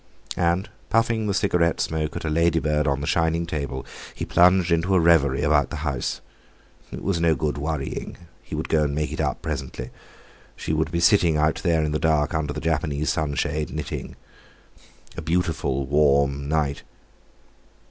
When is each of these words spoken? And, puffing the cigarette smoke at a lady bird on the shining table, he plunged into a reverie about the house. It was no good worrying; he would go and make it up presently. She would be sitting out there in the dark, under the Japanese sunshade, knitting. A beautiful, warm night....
And, 0.37 0.67
puffing 0.89 1.27
the 1.27 1.33
cigarette 1.35 1.79
smoke 1.79 2.15
at 2.15 2.25
a 2.25 2.29
lady 2.31 2.57
bird 2.57 2.87
on 2.87 3.01
the 3.01 3.05
shining 3.05 3.45
table, 3.45 3.85
he 4.15 4.25
plunged 4.25 4.71
into 4.71 4.95
a 4.95 4.99
reverie 4.99 5.43
about 5.43 5.69
the 5.69 5.75
house. 5.85 6.21
It 6.91 7.03
was 7.03 7.21
no 7.21 7.35
good 7.35 7.55
worrying; 7.59 8.17
he 8.41 8.55
would 8.55 8.67
go 8.67 8.81
and 8.85 8.95
make 8.95 9.11
it 9.13 9.21
up 9.21 9.43
presently. 9.43 9.91
She 10.55 10.73
would 10.73 10.89
be 10.91 10.99
sitting 11.01 11.37
out 11.37 11.57
there 11.63 11.83
in 11.83 11.91
the 11.91 11.99
dark, 11.99 12.33
under 12.33 12.51
the 12.51 12.59
Japanese 12.61 13.11
sunshade, 13.11 13.69
knitting. 13.69 14.15
A 15.17 15.21
beautiful, 15.21 15.85
warm 15.85 16.49
night.... 16.49 16.81